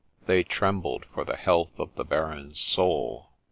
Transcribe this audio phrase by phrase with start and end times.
[0.25, 3.29] They trembled for the health of the Baron's soul.